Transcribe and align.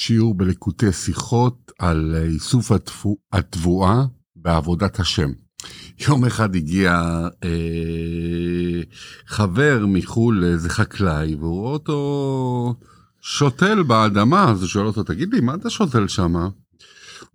שיעור 0.00 0.34
בליקוטי 0.34 0.92
שיחות 0.92 1.72
על 1.78 2.14
איסוף 2.24 2.72
התבואה 3.32 4.04
בעבודת 4.36 5.00
השם. 5.00 5.30
יום 6.08 6.24
אחד 6.24 6.56
הגיע 6.56 6.92
אה, 7.44 8.82
חבר 9.26 9.86
מחו"ל 9.88 10.38
לאיזה 10.40 10.68
חקלאי 10.68 11.34
והוא 11.34 11.60
רואה 11.60 11.72
אותו 11.72 12.74
שותל 13.20 13.82
באדמה 13.82 14.50
אז 14.50 14.60
הוא 14.60 14.68
שואל 14.68 14.86
אותו 14.86 15.02
תגיד 15.02 15.34
לי 15.34 15.40
מה 15.40 15.54
אתה 15.54 15.70
שותל 15.70 16.08
שם? 16.08 16.36
הוא 16.36 16.50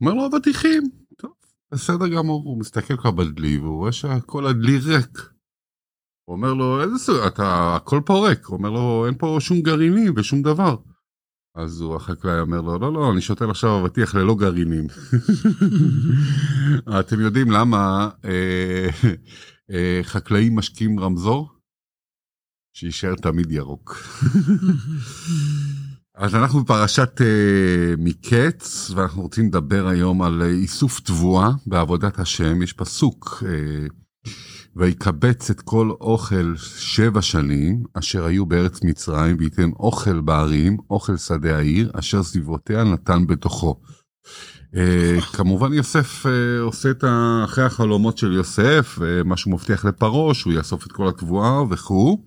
אומר 0.02 0.14
לו 0.14 0.26
אבטיחים. 0.26 0.84
טוב 1.18 1.32
בסדר 1.72 2.08
גמור 2.08 2.44
הוא 2.46 2.60
מסתכל 2.60 2.98
כבר 2.98 3.12
בדלי 3.12 3.58
והוא 3.58 3.78
רואה 3.78 3.92
שכל 3.92 4.48
הדלי 4.48 4.78
ריק. 4.78 5.30
הוא 6.26 6.36
אומר 6.36 6.54
לו 6.54 6.82
איזה 6.82 6.98
סוג 6.98 7.18
אתה 7.18 7.76
הכל 7.76 8.02
פה 8.06 8.28
ריק 8.28 8.46
הוא 8.46 8.58
אומר 8.58 8.70
לו 8.70 9.06
אין 9.06 9.16
פה 9.18 9.38
שום 9.40 9.62
גרעינים 9.62 10.14
ושום 10.18 10.42
דבר. 10.42 10.76
אז 11.56 11.82
הוא 11.82 11.96
החקלאי 11.96 12.40
אומר 12.40 12.62
לו 12.62 12.80
לא 12.80 12.94
לא 12.94 13.12
אני 13.12 13.22
שותל 13.22 13.50
עכשיו 13.50 13.82
אבטיח 13.82 14.16
ללא 14.16 14.36
גרעינים. 14.36 14.88
אתם 17.00 17.20
יודעים 17.20 17.52
למה 17.52 18.10
אה, 18.26 18.88
אה, 19.72 20.00
חקלאים 20.04 20.56
משקים 20.56 21.00
רמזור? 21.00 21.50
שיישאר 22.76 23.16
תמיד 23.16 23.52
ירוק. 23.52 23.96
אז 26.16 26.36
אנחנו 26.36 26.64
בפרשת 26.64 27.22
אה, 27.22 27.94
מקץ 27.98 28.92
ואנחנו 28.96 29.22
רוצים 29.22 29.48
לדבר 29.48 29.88
היום 29.88 30.22
על 30.22 30.42
איסוף 30.42 31.00
תבואה 31.00 31.50
בעבודת 31.68 32.20
השם 32.20 32.62
יש 32.62 32.74
פסוק. 32.74 33.44
אה, 33.46 33.88
ויקבץ 34.76 35.50
את 35.50 35.62
כל 35.62 35.90
אוכל 36.02 36.54
שבע 36.78 37.22
שנים, 37.22 37.84
אשר 37.94 38.26
היו 38.26 38.46
בארץ 38.46 38.84
מצרים, 38.84 39.36
וייתן 39.40 39.70
אוכל 39.80 40.22
בערים, 40.22 40.78
אוכל 40.90 41.18
שדה 41.18 41.58
העיר, 41.58 41.92
אשר 41.94 42.24
סביבותיה 42.24 42.84
נתן 42.84 43.28
בתוכו. 43.28 43.80
Uh, 44.74 45.22
כמובן 45.22 45.74
יוסף 45.74 46.26
uh, 46.26 46.30
עושה 46.62 46.92
את 46.92 47.04
ה... 47.04 47.42
אחרי 47.46 47.64
החלומות 47.64 48.18
של 48.18 48.34
יוסף, 48.34 49.00
uh, 49.00 49.02
מה 49.26 49.38
שהוא 49.38 49.54
מבטיח 49.54 49.86
לפרעה, 49.86 50.34
שהוא 50.34 50.54
יאסוף 50.54 50.88
את 50.88 50.92
כל 50.92 51.08
התבואה 51.08 51.64
וכו'. 51.70 52.24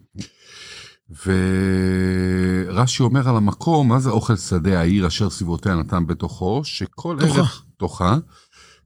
ורש"י 2.70 3.02
אומר 3.02 3.28
על 3.28 3.36
המקום, 3.36 3.88
מה 3.88 3.98
זה 3.98 4.10
אוכל 4.10 4.36
שדה 4.36 4.80
העיר 4.80 5.06
אשר 5.06 5.30
סביבותיה 5.30 5.74
נתן 5.74 6.06
בתוכו? 6.06 6.60
שכל 6.64 7.16
תוכה. 7.20 7.40
ארץ... 7.40 7.62
תוכה. 7.76 8.16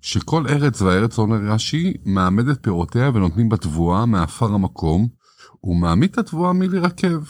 שכל 0.00 0.46
ארץ 0.48 0.82
וארץ, 0.82 1.18
אומר 1.18 1.36
רש"י, 1.36 1.94
מעמדת 2.04 2.62
פירותיה 2.62 3.10
ונותנים 3.14 3.48
בה 3.48 3.56
תבואה 3.56 4.06
מעפר 4.06 4.46
המקום, 4.54 5.08
ומעמיד 5.64 6.10
את 6.10 6.18
התבואה 6.18 6.52
מלרכב. 6.52 7.22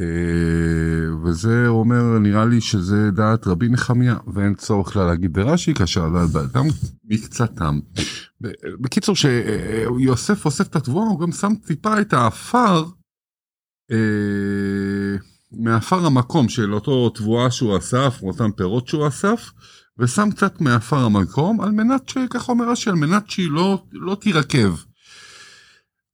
אה, 0.00 1.14
וזה 1.24 1.68
אומר, 1.68 2.18
נראה 2.18 2.44
לי 2.44 2.60
שזה 2.60 3.10
דעת 3.10 3.46
רבי 3.46 3.68
נחמיה, 3.68 4.16
ואין 4.34 4.54
צורך 4.54 4.96
לה 4.96 5.06
להגיד 5.06 5.32
ברש"י, 5.32 5.74
כאשר 5.74 6.04
הדעת 6.04 6.30
באדם 6.30 6.66
מקצתם. 7.04 7.80
בקיצור, 8.80 9.16
שיוסף 9.16 10.44
אוסף 10.44 10.68
את 10.68 10.76
התבואה, 10.76 11.06
הוא 11.06 11.20
גם 11.20 11.32
שם 11.32 11.52
טיפה 11.66 12.00
את 12.00 12.12
העפר, 12.12 12.84
אה, 13.90 15.16
מעפר 15.52 16.06
המקום 16.06 16.48
של 16.48 16.74
אותו 16.74 17.10
תבואה 17.10 17.50
שהוא 17.50 17.78
אסף, 17.78 18.20
אותם 18.22 18.52
פירות 18.52 18.88
שהוא 18.88 19.08
אסף, 19.08 19.50
ושם 19.98 20.30
קצת 20.30 20.60
מעפר 20.60 21.04
המקום 21.04 21.60
על 21.60 21.70
מנת 21.70 22.08
שככה 22.08 22.52
אומר 22.52 22.70
רש"י 22.70 22.90
על 22.90 22.96
מנת 22.96 23.30
שהיא 23.30 23.50
לא, 23.50 23.84
לא 23.92 24.14
תירקב. 24.14 24.76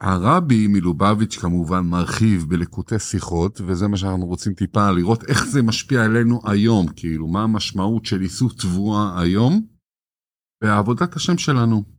הרבי 0.01 0.67
מלובביץ' 0.67 1.37
כמובן 1.37 1.81
מרחיב 1.81 2.45
בלקוטי 2.49 2.99
שיחות 2.99 3.61
וזה 3.67 3.89
מה 3.89 3.97
שאנחנו 3.97 4.27
רוצים 4.27 4.55
טיפה 4.55 4.91
לראות 4.91 5.25
איך 5.25 5.45
זה 5.45 5.63
משפיע 5.63 6.05
עלינו 6.05 6.41
היום 6.45 6.87
כאילו 6.97 7.29
מה 7.29 7.43
המשמעות 7.43 8.07
של 8.07 8.23
איסוף 8.23 8.53
תבואה 8.53 9.21
היום 9.21 9.67
בעבודת 10.63 11.17
השם 11.17 11.39
שלנו. 11.39 11.98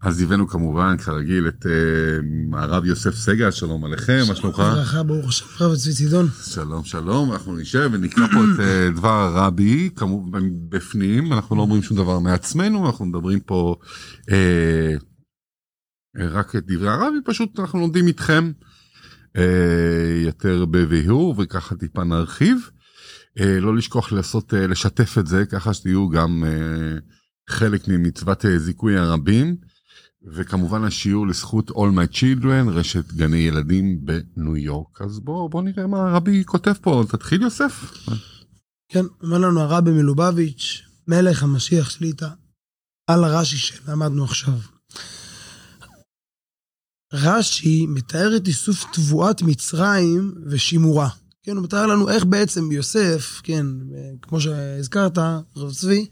אז 0.00 0.22
הבאנו 0.22 0.48
כמובן 0.48 0.96
כרגיל 0.96 1.48
את 1.48 1.66
uh, 1.66 2.56
הרב 2.56 2.84
יוסף 2.84 3.14
סגל 3.14 3.50
שלום 3.50 3.84
עליכם 3.84 4.22
מה 4.28 4.34
שלומך? 4.34 4.58
ברכה 4.58 5.02
ברוך 5.02 5.28
השם 5.28 5.46
רב 5.60 5.76
צבי 5.76 5.92
צידון. 5.92 6.28
שלום 6.44 6.84
שלום 6.84 7.32
אנחנו 7.32 7.56
נשב 7.56 7.90
ונקרא 7.92 8.26
פה 8.26 8.38
את 8.44 8.58
uh, 8.58 8.96
דבר 8.96 9.08
הרבי 9.08 9.90
כמובן 9.96 10.48
בפנים 10.68 11.32
אנחנו 11.32 11.56
לא 11.56 11.60
אומרים 11.60 11.82
שום 11.82 11.96
דבר 11.96 12.18
מעצמנו 12.18 12.86
אנחנו 12.86 13.06
מדברים 13.06 13.40
פה 13.40 13.76
uh, 14.20 14.32
רק 16.18 16.56
את 16.56 16.66
דברי 16.66 16.90
הרבי 16.90 17.18
פשוט 17.24 17.60
אנחנו 17.60 17.80
לומדים 17.80 18.06
איתכם 18.06 18.52
יותר 20.24 20.64
בביהור 20.64 21.34
וככה 21.38 21.74
טיפה 21.74 22.04
נרחיב. 22.04 22.70
לא 23.36 23.76
לשכוח 23.76 24.12
לעשות 24.12 24.52
לשתף 24.52 25.18
את 25.18 25.26
זה 25.26 25.46
ככה 25.46 25.74
שתהיו 25.74 26.08
גם 26.08 26.44
חלק 27.48 27.88
ממצוות 27.88 28.44
זיכוי 28.58 28.96
הרבים. 28.96 29.56
וכמובן 30.32 30.84
השיעור 30.84 31.26
לזכות 31.26 31.70
All 31.70 31.72
My 31.72 32.14
Children, 32.16 32.70
רשת 32.70 33.12
גני 33.12 33.36
ילדים 33.36 34.00
בניו 34.04 34.56
יורק. 34.56 35.02
אז 35.02 35.20
בואו 35.20 35.48
בוא 35.48 35.62
נראה 35.62 35.86
מה 35.86 36.10
הרבי 36.10 36.44
כותב 36.44 36.72
פה, 36.72 37.04
תתחיל 37.08 37.42
יוסף. 37.42 37.92
כן, 38.88 39.04
אומר 39.22 39.38
לנו 39.38 39.60
הרבי 39.60 39.90
מלובביץ', 39.90 40.82
מלך 41.08 41.42
המשיח 41.42 41.90
שליטה, 41.90 42.30
על 43.06 43.24
הרש"י 43.24 43.56
שלמדנו 43.56 44.24
עכשיו. 44.24 44.58
רש"י 47.12 47.86
מתאר 47.86 48.36
את 48.36 48.46
איסוף 48.46 48.84
תבואת 48.92 49.42
מצרים 49.42 50.34
ושימורה. 50.46 51.08
כן, 51.42 51.56
הוא 51.56 51.64
מתאר 51.64 51.86
לנו 51.86 52.08
איך 52.08 52.24
בעצם 52.24 52.72
יוסף, 52.72 53.40
כן, 53.42 53.66
כמו 54.22 54.40
שהזכרת, 54.40 55.18
רב 55.56 55.72
צבי, 55.72 56.06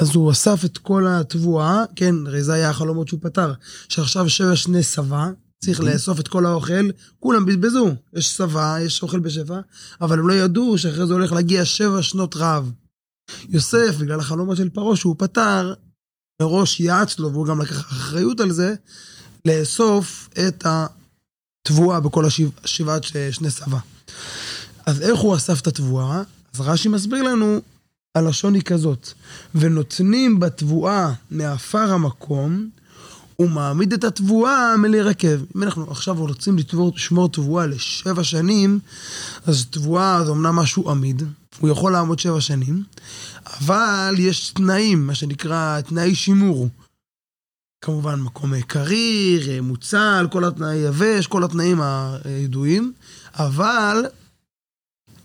אז 0.00 0.14
הוא 0.14 0.32
אסף 0.32 0.64
את 0.64 0.78
כל 0.78 1.06
התבואה, 1.08 1.84
כן, 1.96 2.14
הרי 2.26 2.42
זה 2.42 2.52
היה 2.52 2.70
החלומות 2.70 3.08
שהוא 3.08 3.20
פתר, 3.22 3.52
שעכשיו 3.88 4.28
שבע 4.28 4.56
שני 4.56 4.82
שבע, 4.82 5.26
צריך 5.64 5.80
לאסוף 5.80 6.20
את 6.20 6.28
כל 6.28 6.46
האוכל, 6.46 6.90
כולם 7.20 7.46
בזבזו, 7.46 7.94
יש 8.12 8.36
שבע, 8.36 8.76
יש 8.80 9.02
אוכל 9.02 9.18
בשבע, 9.18 9.60
אבל 10.00 10.18
הם 10.18 10.28
לא 10.28 10.32
ידעו 10.32 10.78
שאחרי 10.78 11.06
זה 11.06 11.12
הולך 11.12 11.32
להגיע 11.32 11.64
שבע 11.64 12.02
שנות 12.02 12.36
רעב. 12.36 12.72
יוסף, 13.48 13.96
בגלל 13.98 14.20
החלומות 14.20 14.56
של 14.56 14.68
פרעה 14.68 14.96
שהוא 14.96 15.14
פתר, 15.18 15.74
מראש 16.42 16.80
יעץ 16.80 17.18
לו, 17.18 17.32
והוא 17.32 17.46
גם 17.46 17.60
לקח 17.60 17.80
אחריות 17.80 18.40
על 18.40 18.50
זה, 18.50 18.74
לאסוף 19.44 20.28
את 20.48 20.66
התבואה 20.66 22.00
בכל 22.00 22.24
השבעת 22.64 23.04
שני 23.30 23.50
שבע. 23.50 23.78
אז 24.86 25.02
איך 25.02 25.18
הוא 25.18 25.36
אסף 25.36 25.60
את 25.60 25.66
התבואה? 25.66 26.22
אז 26.54 26.60
רש"י 26.60 26.88
מסביר 26.88 27.22
לנו, 27.22 27.60
הלשון 28.16 28.54
היא 28.54 28.62
כזאת, 28.62 29.12
ונותנים 29.54 30.40
בתבואה 30.40 31.12
מעפר 31.30 31.92
המקום, 31.92 32.68
ומעמיד 33.38 33.92
את 33.92 34.04
התבואה 34.04 34.76
מלהירקב. 34.76 35.38
אם 35.56 35.62
אנחנו 35.62 35.90
עכשיו 35.90 36.14
רוצים 36.14 36.56
לשמור 36.94 37.28
תבואה 37.28 37.66
לשבע 37.66 38.24
שנים, 38.24 38.78
אז 39.46 39.66
תבואה 39.70 40.24
זה 40.24 40.30
אמנם 40.32 40.56
משהו 40.56 40.90
עמיד, 40.90 41.22
הוא 41.60 41.70
יכול 41.70 41.92
לעמוד 41.92 42.18
שבע 42.18 42.40
שנים, 42.40 42.82
אבל 43.46 44.14
יש 44.18 44.50
תנאים, 44.50 45.06
מה 45.06 45.14
שנקרא 45.14 45.80
תנאי 45.80 46.14
שימור. 46.14 46.68
כמובן 47.84 48.20
מקום 48.20 48.60
קריר, 48.60 49.62
מוצל, 49.62 50.26
כל 50.32 50.44
התנאי 50.44 50.76
יבש, 50.76 51.26
כל 51.26 51.44
התנאים 51.44 51.80
הידועים, 52.24 52.92
אבל 53.34 54.04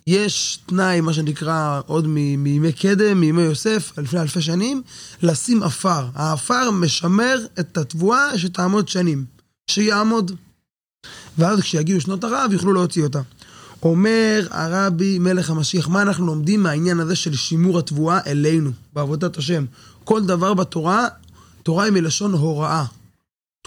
יש 0.08 0.60
תנאי, 0.66 1.02
מה 1.02 1.14
שנקרא, 1.14 1.82
עוד 1.86 2.08
מימי 2.08 2.72
קדם, 2.72 3.20
מימי 3.20 3.42
יוסף, 3.42 3.92
לפני 3.98 4.20
אלפי 4.20 4.42
שנים, 4.42 4.82
לשים 5.24 5.64
עפר. 5.64 6.06
העפר 6.16 6.72
משמר 6.72 7.40
את 7.60 7.78
התבואה 7.78 8.38
שתעמוד 8.38 8.88
שנים, 8.88 9.26
שיעמוד. 9.68 10.32
ואז 11.38 11.60
כשיגיעו 11.60 12.02
שנות 12.02 12.24
הרעב 12.24 12.54
יוכלו 12.54 12.74
להוציא 12.74 13.04
אותה. 13.04 13.22
אומר 13.84 14.48
הרבי 14.52 15.20
מלך 15.20 15.50
המשיח, 15.50 15.88
מה 15.88 16.02
אנחנו 16.02 16.26
לומדים 16.26 16.64
מהעניין 16.64 17.00
הזה 17.00 17.16
של 17.16 17.36
שימור 17.36 17.80
התבואה 17.80 18.20
אלינו, 18.28 18.72
בעבודת 18.94 19.38
השם? 19.38 19.66
כל 20.04 20.26
דבר 20.26 20.54
בתורה, 20.54 21.08
תורה 21.64 21.84
היא 21.84 21.94
מלשון 21.94 22.34
הוראה. 22.34 22.86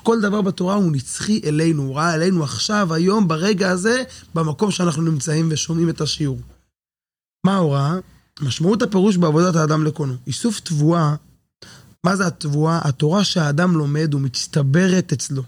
כל 0.04 0.20
דבר 0.20 0.42
בתורה 0.42 0.74
הוא 0.74 0.92
נצחי 0.92 1.40
אלינו, 1.44 1.82
הוא 1.82 1.96
ראה 1.96 2.14
אלינו 2.14 2.44
עכשיו, 2.44 2.94
היום, 2.94 3.28
ברגע 3.28 3.70
הזה, 3.70 4.02
במקום 4.34 4.70
שאנחנו 4.70 5.02
נמצאים 5.02 5.48
ושומעים 5.50 5.88
את 5.88 6.00
השיעור. 6.00 6.38
מה 7.46 7.54
ההוראה? 7.54 7.94
משמעות 8.40 8.82
הפירוש 8.82 9.16
בעבודת 9.16 9.56
האדם 9.56 9.84
לקונו. 9.84 10.14
איסוף 10.26 10.60
תבואה, 10.60 11.14
מה 12.04 12.16
זה 12.16 12.26
התבואה? 12.26 12.80
התורה 12.84 13.24
שהאדם 13.24 13.76
לומד 13.76 14.14
ומצטברת 14.14 15.12
אצלו. 15.12 15.42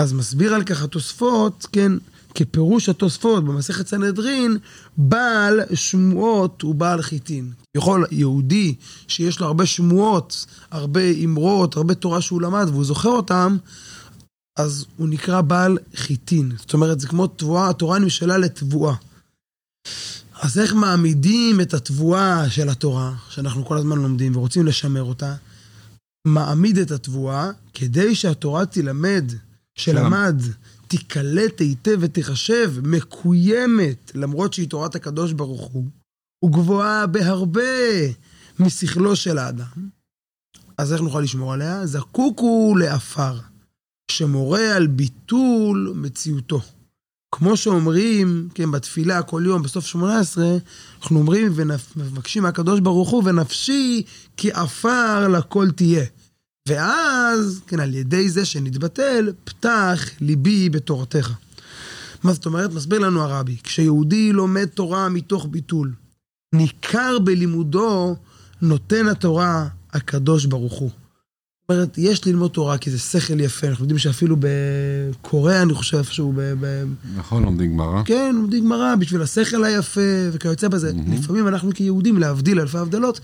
אז 0.00 0.12
מסביר 0.12 0.54
על 0.54 0.64
כך 0.64 0.82
התוספות, 0.82 1.66
כן, 1.72 1.92
כפירוש 2.34 2.88
התוספות 2.88 3.44
במסכת 3.44 3.86
סנהדרין, 3.86 4.58
בעל 4.96 5.60
שמועות 5.74 6.62
הוא 6.62 6.74
בעל 6.74 7.02
חיטין. 7.02 7.52
יכול 7.78 8.06
יהודי 8.10 8.74
שיש 9.08 9.40
לו 9.40 9.46
הרבה 9.46 9.66
שמועות, 9.66 10.46
הרבה 10.70 11.00
אמרות, 11.24 11.76
הרבה 11.76 11.94
תורה 11.94 12.20
שהוא 12.20 12.42
למד 12.42 12.66
והוא 12.68 12.84
זוכר 12.84 13.08
אותם, 13.08 13.56
אז 14.58 14.86
הוא 14.96 15.08
נקרא 15.08 15.40
בעל 15.40 15.78
חיטין. 15.94 16.52
זאת 16.58 16.72
אומרת, 16.72 17.00
זה 17.00 17.08
כמו 17.08 17.26
תבואה, 17.26 17.68
התורה 17.68 17.98
נמשלה 17.98 18.38
לתבואה. 18.38 18.94
אז 20.40 20.58
איך 20.58 20.74
מעמידים 20.74 21.60
את 21.60 21.74
התבואה 21.74 22.50
של 22.50 22.68
התורה, 22.68 23.14
שאנחנו 23.28 23.64
כל 23.64 23.76
הזמן 23.76 23.98
לומדים 23.98 24.36
ורוצים 24.36 24.66
לשמר 24.66 25.02
אותה, 25.02 25.34
מעמיד 26.26 26.78
את 26.78 26.90
התבואה 26.90 27.50
כדי 27.74 28.14
שהתורה 28.14 28.66
תילמד, 28.66 29.32
שלמד, 29.78 30.42
תיקלט 30.88 31.60
היטב 31.60 31.96
ותיחשב 32.00 32.72
מקוימת, 32.82 34.12
למרות 34.14 34.52
שהיא 34.52 34.68
תורת 34.68 34.94
הקדוש 34.94 35.32
ברוך 35.32 35.70
הוא, 35.72 35.84
וגבוהה 36.44 37.06
בהרבה 37.06 37.62
משכלו 38.58 39.16
של 39.16 39.38
האדם. 39.38 39.88
אז 40.78 40.92
איך 40.92 41.00
נוכל 41.00 41.20
לשמור 41.20 41.52
עליה? 41.52 41.86
זקוק 41.86 42.38
הוא 42.38 42.78
לעפר, 42.78 43.38
שמורה 44.10 44.76
על 44.76 44.86
ביטול 44.86 45.92
מציאותו. 45.96 46.60
כמו 47.34 47.56
שאומרים, 47.56 48.48
כן, 48.54 48.70
בתפילה 48.70 49.22
כל 49.22 49.42
יום 49.46 49.62
בסוף 49.62 49.86
שמונה 49.86 50.18
עשרה, 50.18 50.56
אנחנו 51.02 51.18
אומרים 51.18 51.52
ומבקשים 51.54 52.42
מהקדוש 52.42 52.80
ברוך 52.80 53.08
הוא, 53.08 53.22
ונפשי 53.26 54.02
כי 54.36 54.52
עפר 54.52 55.28
לכל 55.28 55.70
תהיה. 55.70 56.04
ואז, 56.68 57.60
כן, 57.66 57.80
על 57.80 57.94
ידי 57.94 58.28
זה 58.28 58.44
שנתבטל, 58.44 59.32
פתח 59.44 60.00
ליבי 60.20 60.68
בתורתך. 60.68 61.32
מה 62.22 62.32
זאת 62.32 62.46
אומרת? 62.46 62.72
מסביר 62.72 62.98
לנו 62.98 63.22
הרבי, 63.22 63.56
כשיהודי 63.62 64.32
לומד 64.32 64.64
תורה 64.64 65.08
מתוך 65.08 65.46
ביטול, 65.50 65.92
ניכר 66.54 67.18
בלימודו 67.24 68.16
נותן 68.62 69.08
התורה 69.08 69.68
הקדוש 69.92 70.46
ברוך 70.46 70.74
הוא. 70.74 70.90
זאת 70.90 71.76
אומרת, 71.76 71.98
יש 71.98 72.26
ללמוד 72.26 72.50
תורה 72.50 72.78
כי 72.78 72.90
זה 72.90 72.98
שכל 72.98 73.40
יפה, 73.40 73.66
אנחנו 73.66 73.84
יודעים 73.84 73.98
שאפילו 73.98 74.36
בקוריאה, 74.40 75.62
אני 75.62 75.74
חושב, 75.74 75.96
איפשהו 75.96 76.32
ב... 76.36 76.52
ב... 76.60 76.84
נכון, 77.16 77.42
לומדים 77.42 77.72
גמרא. 77.72 78.02
כן, 78.04 78.34
לומדים 78.34 78.64
גמרא 78.64 78.94
בשביל 78.94 79.22
השכל 79.22 79.64
היפה 79.64 80.00
וכיוצא 80.32 80.68
בזה. 80.68 80.90
Mm-hmm. 80.90 81.14
לפעמים 81.14 81.48
אנחנו 81.48 81.70
כיהודים, 81.74 82.18
להבדיל 82.18 82.60
אלפי 82.60 82.78
הבדלות, 82.78 83.20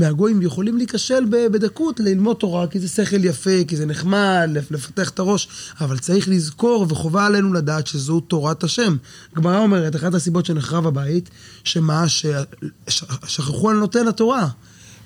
מהגויים 0.00 0.42
יכולים 0.42 0.76
להיכשל 0.76 1.24
בדקות 1.30 2.00
ללמוד 2.00 2.36
תורה, 2.36 2.66
כי 2.66 2.80
זה 2.80 2.88
שכל 2.88 3.24
יפה, 3.24 3.64
כי 3.68 3.76
זה 3.76 3.86
נחמד, 3.86 4.50
לפתח 4.70 5.10
את 5.10 5.18
הראש, 5.18 5.48
אבל 5.80 5.98
צריך 5.98 6.28
לזכור 6.28 6.86
וחובה 6.88 7.26
עלינו 7.26 7.52
לדעת 7.52 7.86
שזו 7.86 8.20
תורת 8.20 8.64
השם. 8.64 8.96
הגמרא 9.32 9.58
אומרת, 9.58 9.96
אחת 9.96 10.14
הסיבות 10.14 10.46
שנחרב 10.46 10.86
הבית, 10.86 11.30
שמה, 11.64 12.04
ששכחו 12.08 13.70
על 13.70 13.76
נותן 13.76 14.08
התורה. 14.08 14.48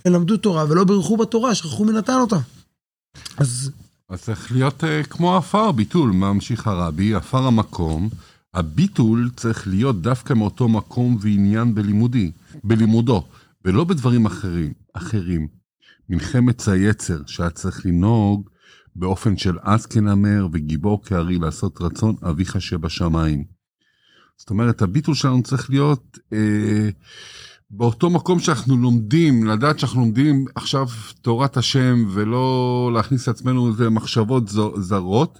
הם 0.05 0.13
למדו 0.13 0.37
תורה 0.37 0.65
ולא 0.69 0.85
בירכו 0.85 1.17
בתורה, 1.17 1.55
שכחו 1.55 1.85
מי 1.85 1.93
נתן 1.93 2.19
אותה. 2.21 2.39
אז... 3.37 3.71
אז 4.09 4.23
צריך 4.23 4.53
להיות 4.53 4.85
uh, 4.85 5.07
כמו 5.07 5.37
עפר, 5.37 5.73
ביטול, 5.73 6.11
ממשיך 6.11 6.67
הרבי, 6.67 7.15
עפר 7.15 7.47
המקום. 7.47 8.09
הביטול 8.55 9.31
צריך 9.37 9.67
להיות 9.67 10.03
דווקא 10.03 10.35
מאותו 10.35 10.69
מקום 10.69 11.19
ועניין 11.21 11.75
בלימודי, 11.75 12.31
בלימודו, 12.65 13.25
ולא 13.65 13.85
בדברים 13.85 14.27
אחרים. 14.27 14.73
אחרים. 14.93 15.49
מלחמת 16.09 16.69
היצר, 16.69 17.21
שהיה 17.27 17.51
צריך 17.51 17.87
לנהוג 17.87 18.51
באופן 18.97 19.37
של 19.37 19.59
אז 19.63 19.87
כנמר 19.87 20.49
וגיבור 20.53 21.05
כארי 21.05 21.39
לעשות 21.39 21.81
רצון 21.81 22.15
אביך 22.23 22.61
שבשמיים. 22.61 23.45
זאת 24.37 24.51
אומרת, 24.51 24.83
הביטול 24.83 25.15
שלנו 25.15 25.43
צריך 25.43 25.71
להיות 25.71 26.19
אה, 26.33 26.89
באותו 27.71 28.11
מקום 28.11 28.39
שאנחנו 28.39 28.77
לומדים, 28.77 29.45
לדעת 29.45 29.79
שאנחנו 29.79 30.01
לומדים 30.01 30.45
עכשיו 30.55 30.87
תורת 31.23 31.57
השם, 31.57 32.05
ולא 32.13 32.91
להכניס 32.95 33.29
לעצמנו 33.29 33.69
איזה 33.69 33.91
מחשבות 33.91 34.49
זרות, 34.77 35.39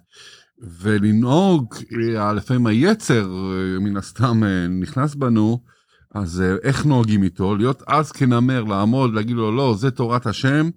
ולנהוג, 0.59 1.75
אה, 2.17 2.33
לפעמים 2.33 2.67
היצר, 2.67 3.29
אה, 3.53 3.79
מן 3.79 3.97
הסתם, 3.97 4.45
אה, 4.45 4.67
נכנס 4.69 5.15
בנו, 5.15 5.63
אז 6.15 6.43
איך 6.63 6.87
נוהגים 6.87 7.23
איתו? 7.23 7.57
להיות 7.57 7.83
אז 7.87 8.13
כנמר, 8.13 8.65
לעמוד, 8.65 9.15
להגיד 9.15 9.37
לו, 9.37 9.57
לא, 9.57 9.75
זה 9.79 9.91
תורת 9.91 10.27
השם. 10.27 10.71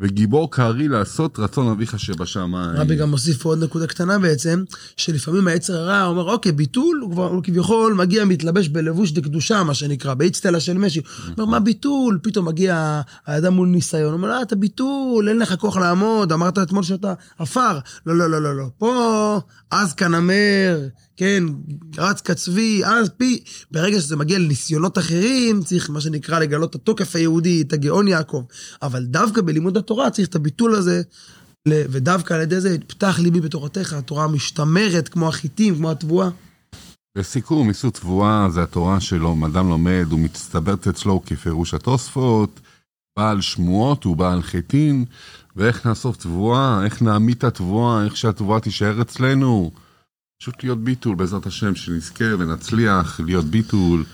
וגיבור 0.00 0.50
כארי 0.50 0.88
לעשות 0.88 1.38
רצון 1.38 1.68
אביך 1.68 1.98
שבשמיים. 1.98 2.76
רבי 2.76 2.96
גם 2.96 3.10
מוסיף 3.10 3.44
עוד 3.44 3.64
נקודה 3.64 3.86
קטנה 3.86 4.18
בעצם, 4.18 4.64
שלפעמים 4.96 5.48
היצר 5.48 5.76
הרע 5.76 6.04
אומר, 6.04 6.32
אוקיי, 6.32 6.52
ביטול, 6.52 7.00
הוא 7.02 7.12
כבר 7.12 7.38
כביכול 7.42 7.94
מגיע 7.94 8.24
מתלבש 8.24 8.68
בלבוש 8.68 9.12
דקדושה, 9.12 9.62
מה 9.62 9.74
שנקרא, 9.74 10.14
באיצטלה 10.14 10.60
של 10.60 10.78
משי. 10.78 11.00
הוא 11.00 11.32
אומר, 11.38 11.44
מה 11.44 11.60
ביטול? 11.60 12.18
פתאום 12.22 12.46
מגיע 12.48 13.00
האדם 13.26 13.52
מול 13.52 13.68
ניסיון, 13.68 14.04
הוא 14.04 14.12
אומר, 14.12 14.28
לא, 14.28 14.42
אתה 14.42 14.56
ביטול, 14.56 15.28
אין 15.28 15.38
לך 15.38 15.54
כוח 15.54 15.76
לעמוד, 15.76 16.32
אמרת 16.32 16.58
אתמול 16.58 16.82
שאתה 16.82 17.14
עפר. 17.38 17.78
לא, 18.06 18.16
לא, 18.16 18.30
לא, 18.30 18.42
לא, 18.42 18.56
לא. 18.56 18.64
פה, 18.78 18.92
אז 19.70 19.94
כנמר, 19.94 20.88
כן, 21.16 21.44
רץ 21.98 22.20
כצבי, 22.20 22.84
אז 22.84 23.10
פי, 23.16 23.42
ברגע 23.70 24.00
שזה 24.00 24.16
מגיע 24.16 24.38
לניסיונות 24.38 24.98
אחרים, 24.98 25.62
צריך 25.62 25.90
מה 25.90 26.00
שנקרא 26.00 26.38
לגלות 26.38 26.70
את 26.70 26.74
התוקף 26.74 27.16
היהודי, 27.16 27.62
את 27.62 27.72
הגאון 27.72 28.08
יעקב. 28.08 28.44
אבל 28.82 29.04
דווקא 29.04 29.40
בלימוד 29.40 29.76
התורה 29.76 30.10
צריך 30.10 30.28
את 30.28 30.34
הביטול 30.34 30.74
הזה, 30.74 31.02
ודווקא 31.68 32.34
על 32.34 32.40
ידי 32.40 32.60
זה 32.60 32.76
פתח 32.86 33.18
ליבי 33.18 33.40
בתורתך, 33.40 33.92
התורה 33.92 34.28
משתמרת 34.28 35.08
כמו 35.08 35.28
החיטים, 35.28 35.76
כמו 35.76 35.90
התבואה. 35.90 36.28
לסיכום, 37.16 37.68
איסור 37.68 37.90
תבואה 37.90 38.48
זה 38.50 38.62
התורה 38.62 39.00
שלו, 39.00 39.36
אדם 39.46 39.68
לומד, 39.68 40.06
הוא 40.10 40.20
מצטברת 40.20 40.88
אצלו 40.88 41.22
כפירוש 41.26 41.74
התוספות, 41.74 42.60
בעל 43.16 43.40
שמועות 43.40 44.04
הוא 44.04 44.16
בעל 44.16 44.42
חיטין, 44.42 45.04
ואיך 45.56 45.86
נאסוף 45.86 46.16
תבואה, 46.16 46.84
איך 46.84 47.02
נעמיד 47.02 47.36
את 47.36 47.44
התבואה, 47.44 48.04
איך 48.04 48.16
שהתבואה 48.16 48.60
תישאר 48.60 49.02
אצלנו. 49.02 49.70
פשוט 50.40 50.64
להיות 50.64 50.84
ביטול 50.84 51.14
בעזרת 51.14 51.46
השם, 51.46 51.74
שנזכה 51.74 52.24
ונצליח 52.38 53.20
להיות 53.20 53.44
ביטול, 53.44 54.04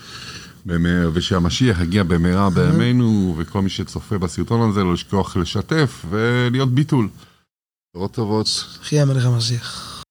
ושהמשיח 1.13 1.81
יגיע 1.81 2.03
במהרה 2.03 2.51
בימינו, 2.51 3.35
וכל 3.39 3.63
מי 3.63 3.71
שצופה 3.71 4.19
בסרטון 4.19 4.71
הזה 4.71 4.85
לא 4.85 4.93
לשכוח 4.93 5.37
לשתף 5.37 6.05
ולהיות 6.11 6.75
ביטול. 6.75 7.09
תורות 7.93 8.15
טובות. 8.15 8.47
חי 8.83 9.01
המלך 9.01 9.25
המשיח. 9.25 9.90